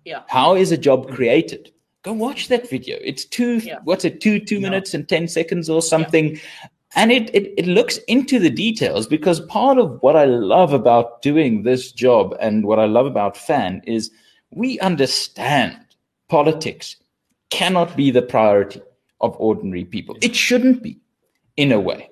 Yeah. 0.05 0.21
How 0.27 0.55
is 0.55 0.71
a 0.71 0.77
job 0.77 1.09
created? 1.09 1.71
Go 2.03 2.13
watch 2.13 2.47
that 2.49 2.69
video. 2.69 2.97
It's 3.01 3.25
two. 3.25 3.57
Yeah. 3.57 3.79
What's 3.83 4.05
it? 4.05 4.21
Two 4.21 4.39
two 4.39 4.59
minutes 4.59 4.93
and 4.93 5.07
ten 5.09 5.27
seconds 5.27 5.69
or 5.69 5.81
something. 5.81 6.35
Yeah. 6.35 6.67
And 6.97 7.11
it, 7.11 7.33
it 7.33 7.53
it 7.57 7.67
looks 7.67 7.97
into 8.07 8.39
the 8.39 8.49
details 8.49 9.07
because 9.07 9.41
part 9.41 9.77
of 9.77 10.01
what 10.01 10.15
I 10.15 10.25
love 10.25 10.71
about 10.71 11.21
doing 11.21 11.63
this 11.63 11.91
job 11.91 12.35
and 12.39 12.65
what 12.65 12.79
I 12.79 12.85
love 12.85 13.05
about 13.05 13.35
Fan 13.35 13.81
is 13.85 14.11
we 14.51 14.79
understand 14.79 15.77
politics 16.29 16.95
cannot 17.49 17.97
be 17.97 18.11
the 18.11 18.21
priority 18.21 18.81
of 19.21 19.35
ordinary 19.39 19.83
people. 19.83 20.17
It 20.21 20.35
shouldn't 20.35 20.83
be, 20.83 20.99
in 21.57 21.71
a 21.71 21.79
way 21.79 22.09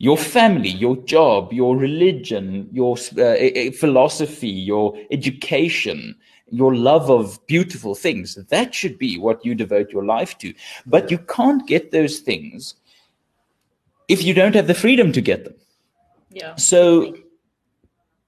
your 0.00 0.16
family, 0.16 0.70
your 0.70 0.96
job, 1.04 1.52
your 1.52 1.76
religion, 1.76 2.66
your 2.72 2.96
uh, 3.18 3.70
philosophy, 3.72 4.48
your 4.48 4.98
education, 5.10 6.16
your 6.50 6.74
love 6.74 7.10
of 7.10 7.38
beautiful 7.46 7.94
things. 7.94 8.34
That 8.48 8.74
should 8.74 8.98
be 8.98 9.18
what 9.18 9.44
you 9.44 9.54
devote 9.54 9.90
your 9.90 10.06
life 10.06 10.38
to. 10.38 10.54
But 10.86 11.10
you 11.10 11.18
can't 11.18 11.66
get 11.66 11.90
those 11.90 12.20
things 12.20 12.74
if 14.08 14.22
you 14.24 14.32
don't 14.32 14.54
have 14.54 14.68
the 14.68 14.74
freedom 14.74 15.12
to 15.12 15.20
get 15.20 15.44
them. 15.44 15.54
Yeah. 16.30 16.54
So 16.56 17.14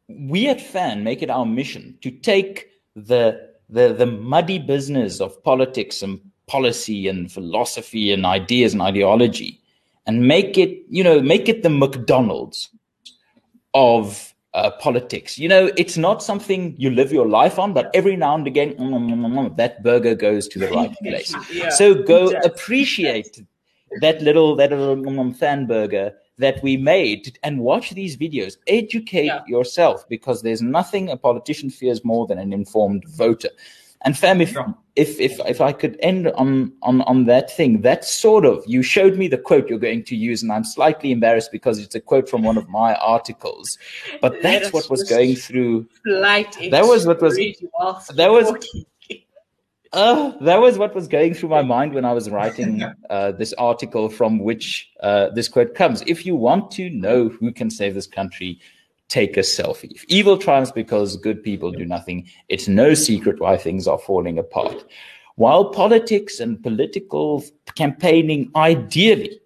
we 0.08 0.48
at 0.48 0.60
FAN 0.60 1.02
make 1.04 1.22
it 1.22 1.30
our 1.30 1.46
mission 1.46 1.96
to 2.02 2.10
take 2.10 2.68
the 2.94 3.50
the 3.70 3.94
the 3.94 4.04
muddy 4.04 4.58
business 4.58 5.22
of 5.22 5.42
politics 5.42 6.02
and 6.02 6.20
policy 6.48 7.08
and 7.08 7.32
philosophy 7.32 8.12
and 8.12 8.26
ideas 8.26 8.74
and 8.74 8.82
ideology 8.82 9.62
and 10.06 10.26
make 10.26 10.59
it, 10.59 10.85
you 10.88 11.04
know, 11.04 11.21
make 11.21 11.49
it 11.49 11.62
the 11.62 11.71
McDonald's 11.71 12.71
of 13.75 14.35
uh, 14.54 14.71
politics. 14.73 15.38
You 15.38 15.49
know, 15.49 15.71
it's 15.76 15.97
not 15.97 16.23
something 16.23 16.75
you 16.78 16.90
live 16.90 17.12
your 17.12 17.28
life 17.28 17.59
on, 17.59 17.73
but 17.73 17.90
every 17.94 18.16
now 18.16 18.35
and 18.35 18.47
again, 18.47 18.75
mm, 18.75 18.90
mm, 18.90 19.14
mm, 19.14 19.56
that 19.56 19.82
burger 19.82 20.14
goes 20.14 20.49
to 20.49 20.59
the 20.59 20.68
right 20.71 20.94
place. 20.99 21.35
yeah, 21.50 21.71
so 21.71 21.94
go 21.94 22.30
appreciate 22.44 23.40
that 24.00 24.23
little 24.23 24.56
that 24.56 24.71
little 24.71 25.32
fan 25.35 25.66
burger 25.66 26.12
that 26.38 26.62
we 26.62 26.76
made 26.76 27.38
and 27.42 27.61
watch 27.61 27.90
these 27.90 28.16
videos. 28.16 28.56
Educate 28.66 29.26
yeah. 29.26 29.42
yourself 29.47 30.09
because 30.09 30.42
there's 30.42 30.62
nothing 30.62 31.11
a 31.11 31.16
politician 31.16 31.71
fears 31.71 32.04
more 32.04 32.26
than 32.26 32.38
an 32.38 32.52
informed 32.52 33.04
voter. 33.09 33.50
And 34.04 34.18
fam, 34.18 34.40
if 34.40 34.56
if 34.97 35.21
if 35.21 35.38
if 35.47 35.61
I 35.61 35.73
could 35.73 35.97
end 36.00 36.28
on 36.32 36.73
on 36.82 37.02
on 37.02 37.25
that 37.26 37.50
thing, 37.50 37.82
that 37.82 38.04
sort 38.04 38.44
of 38.44 38.62
you 38.66 38.82
showed 38.82 39.16
me 39.16 39.28
the 39.28 39.38
quote 39.38 39.68
you're 39.68 39.78
going 39.78 40.04
to 40.04 40.16
use, 40.16 40.42
and 40.42 40.52
I'm 40.52 40.64
slightly 40.64 41.12
embarrassed 41.12 41.52
because 41.52 41.78
it's 41.78 41.94
a 41.94 42.00
quote 42.00 42.28
from 42.28 42.42
one 42.42 42.59
of 42.59 42.68
my 42.68 42.94
articles. 42.97 43.78
But 44.21 44.42
that's 44.42 44.73
what 44.73 44.90
was 44.90 45.04
going 45.04 45.37
through. 45.37 45.88
That 46.71 46.85
was 46.85 47.06
what 47.06 47.23
was. 47.23 47.37
That 47.37 48.30
was. 48.30 48.52
Uh, 49.94 50.32
that 50.40 50.59
was 50.59 50.78
what 50.78 50.94
was 50.94 51.06
going 51.06 51.35
through 51.35 51.50
my 51.50 51.61
mind 51.61 51.92
when 51.92 52.06
I 52.06 52.14
was 52.14 52.30
writing 52.30 52.82
uh, 53.11 53.32
this 53.32 53.52
article 53.59 54.09
from 54.09 54.38
which 54.38 54.90
uh, 55.02 55.28
this 55.35 55.49
quote 55.49 55.75
comes. 55.75 56.02
If 56.06 56.25
you 56.25 56.35
want 56.35 56.71
to 56.71 56.88
know 56.88 57.28
who 57.28 57.52
can 57.52 57.68
save 57.68 57.92
this 57.92 58.06
country, 58.06 58.59
take 59.12 59.37
a 59.37 59.40
selfie. 59.40 59.92
If 59.92 60.07
evil 60.09 60.38
triumphs 60.38 60.73
because 60.73 61.19
good 61.19 61.42
people 61.42 61.71
do 61.71 61.85
nothing, 61.85 62.26
it's 62.49 62.66
no 62.66 62.95
secret 62.95 63.38
why 63.40 63.59
things 63.59 63.87
are 63.87 63.99
falling 63.99 64.38
apart. 64.38 64.87
While 65.37 65.66
politics 65.66 66.40
and 66.40 66.62
political 66.62 67.45
campaigning 67.75 68.50
ideally 68.57 69.38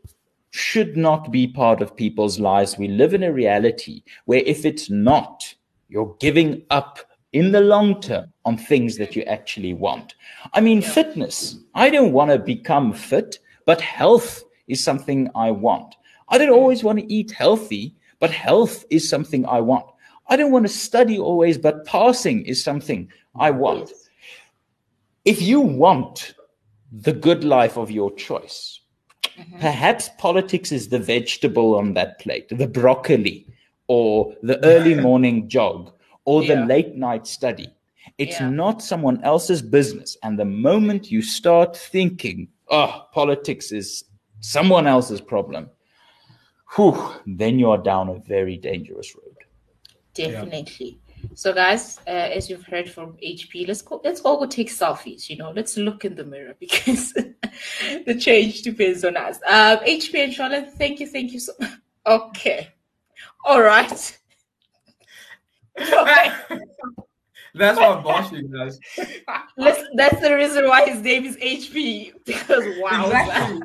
should 0.51 0.97
not 0.97 1.33
be 1.33 1.49
part 1.49 1.83
of 1.83 1.97
people's 1.97 2.39
lives, 2.39 2.79
we 2.79 2.87
live 2.87 3.13
in 3.13 3.25
a 3.25 3.33
reality 3.33 4.05
where 4.27 4.43
if 4.47 4.65
it's 4.65 4.89
not, 4.89 5.53
you're 5.89 6.15
giving 6.21 6.63
up 6.71 7.01
in 7.33 7.51
the 7.51 7.61
long 7.61 8.01
term 8.01 8.33
on 8.45 8.57
things 8.57 8.97
that 8.99 9.17
you 9.17 9.23
actually 9.23 9.75
want. 9.75 10.15
I 10.53 10.61
mean, 10.61 10.81
fitness. 10.81 11.57
I 11.75 11.91
don't 11.91 12.13
want 12.13 12.31
to 12.31 12.39
become 12.39 12.93
fit, 12.93 13.41
but 13.65 13.81
health 13.81 14.45
is 14.69 14.83
something 14.83 15.29
I 15.35 15.51
want. 15.51 15.97
I 16.29 16.39
don't 16.39 16.51
always 16.51 16.85
want 16.85 17.01
to 17.01 17.13
eat 17.13 17.33
healthy, 17.33 17.96
but 18.21 18.31
health 18.31 18.85
is 18.91 19.09
something 19.09 19.47
I 19.47 19.61
want. 19.61 19.87
I 20.29 20.37
don't 20.37 20.53
want 20.53 20.67
to 20.67 20.73
study 20.73 21.19
always, 21.19 21.59
but 21.59 21.85
passing 21.85 22.45
is 22.45 22.63
something 22.63 23.11
I 23.39 23.51
want. 23.51 23.91
If 25.25 25.43
you 25.43 25.61
want 25.61 26.35
the 26.93 27.13
good 27.13 27.45
life 27.45 27.77
of 27.77 27.91
your 27.91 28.13
choice. 28.15 28.81
Mm-hmm. 29.25 29.61
Perhaps 29.61 30.11
politics 30.19 30.73
is 30.73 30.89
the 30.89 30.99
vegetable 30.99 31.75
on 31.75 31.95
that 31.95 32.19
plate, 32.21 32.49
the 32.49 32.67
broccoli, 32.67 33.47
or 33.89 34.35
the 34.43 34.63
early 34.65 34.95
morning 35.09 35.49
jog, 35.49 35.93
or 36.25 36.43
yeah. 36.43 36.55
the 36.55 36.67
late 36.67 36.95
night 36.95 37.27
study. 37.27 37.69
It's 38.19 38.41
yeah. 38.41 38.51
not 38.51 38.83
someone 38.83 39.23
else's 39.25 39.63
business. 39.63 40.17
And 40.23 40.39
the 40.39 40.45
moment 40.45 41.11
you 41.11 41.23
start 41.23 41.77
thinking, 41.77 42.49
oh, 42.71 43.07
politics 43.13 43.73
is 43.73 44.05
someone 44.41 44.87
else's 44.87 45.21
problem, 45.21 45.69
whew, 46.77 47.13
then 47.27 47.59
you 47.59 47.71
are 47.71 47.79
down 47.79 48.09
a 48.09 48.19
very 48.21 48.57
dangerous 48.57 49.15
road. 49.17 49.35
Definitely. 50.15 50.99
Yeah. 50.99 51.29
So, 51.35 51.53
guys, 51.53 51.99
uh, 52.07 52.11
as 52.11 52.49
you've 52.49 52.65
heard 52.65 52.89
from 52.89 53.15
HP, 53.15 53.67
let's 53.67 53.83
go. 53.83 54.01
Let's 54.05 54.21
all 54.21 54.39
go 54.39 54.47
take 54.47 54.71
selfies. 54.71 55.29
You 55.29 55.37
know, 55.37 55.51
let's 55.51 55.77
look 55.77 56.05
in 56.05 56.15
the 56.15 56.25
mirror 56.25 56.55
because 56.61 57.13
the 57.13 58.17
change 58.19 58.63
depends 58.63 59.05
on 59.05 59.17
us. 59.17 59.37
Um, 59.47 59.79
HP 59.79 60.25
and 60.25 60.33
Charlotte, 60.33 60.73
thank 60.75 61.01
you, 61.01 61.07
thank 61.07 61.33
you 61.33 61.41
so. 61.41 61.53
Okay, 62.07 62.69
all 63.45 63.61
right. 63.61 64.19
That's 67.57 67.79
what 67.79 68.05
Bosching 68.05 68.53
does. 68.53 68.79
that's 69.97 70.21
the 70.21 70.37
reason 70.37 70.69
why 70.69 70.89
his 70.89 71.01
name 71.03 71.25
is 71.25 71.37
HP 71.39 72.13
because 72.25 72.65
wow. 72.79 73.07
Exactly. 73.07 73.61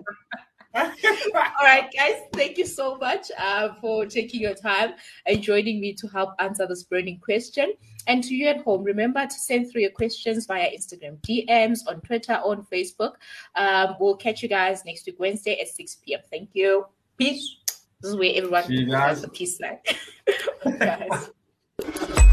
All 0.75 1.65
right, 1.65 1.89
guys, 1.95 2.21
thank 2.33 2.57
you 2.57 2.65
so 2.65 2.97
much 2.97 3.29
uh, 3.37 3.73
for 3.81 4.05
taking 4.05 4.39
your 4.39 4.53
time 4.53 4.93
and 5.25 5.41
joining 5.41 5.81
me 5.81 5.93
to 5.93 6.07
help 6.07 6.33
answer 6.39 6.65
this 6.65 6.83
burning 6.83 7.19
question. 7.19 7.73
And 8.07 8.23
to 8.23 8.33
you 8.33 8.47
at 8.47 8.61
home, 8.61 8.83
remember 8.83 9.25
to 9.25 9.33
send 9.33 9.69
through 9.69 9.81
your 9.81 9.91
questions 9.91 10.45
via 10.45 10.71
Instagram 10.71 11.17
DMs, 11.21 11.79
on 11.87 12.01
Twitter, 12.01 12.33
on 12.33 12.65
Facebook. 12.71 13.13
Um, 13.55 13.95
we'll 13.99 14.15
catch 14.15 14.41
you 14.41 14.49
guys 14.49 14.83
next 14.85 15.05
week, 15.05 15.19
Wednesday 15.19 15.59
at 15.59 15.67
6 15.67 15.97
p.m. 16.05 16.21
Thank 16.29 16.49
you. 16.53 16.85
Peace. 17.17 17.57
This 18.01 18.11
is 18.11 18.15
where 18.15 18.31
everyone 18.35 18.63
has 18.91 19.23
a 19.23 19.27
peace 19.27 19.59
sign. 19.59 19.77
guys. 20.79 21.31